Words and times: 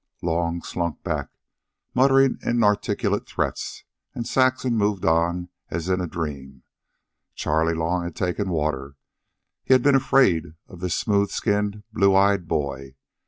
Long 0.23 0.63
slunk 0.63 1.03
back, 1.03 1.29
muttering 1.93 2.39
inarticulate 2.41 3.27
threats, 3.27 3.83
and 4.15 4.25
Saxon 4.27 4.75
moved 4.75 5.05
on 5.05 5.49
as 5.69 5.89
in 5.89 6.01
a 6.01 6.07
dream. 6.07 6.63
Charley 7.35 7.75
Long 7.75 8.03
had 8.05 8.15
taken 8.15 8.49
water. 8.49 8.95
He 9.63 9.75
had 9.75 9.83
been 9.83 9.93
afraid 9.93 10.55
of 10.67 10.79
this 10.79 10.95
smooth 10.97 11.29
skinned, 11.29 11.83
blue 11.93 12.15
eyed 12.15 12.47
boy. 12.47 12.95